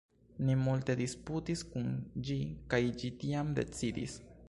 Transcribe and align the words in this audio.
ni 0.47 0.55
multe 0.63 0.95
disputis 1.01 1.63
kun 1.75 1.93
ĝi 2.31 2.41
kaj 2.75 2.83
ĝi 3.03 3.15
tiam 3.25 3.57
decidis 3.63 4.23